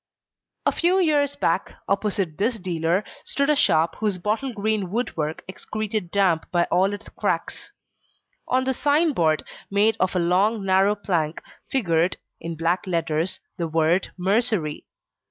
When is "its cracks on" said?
6.91-8.63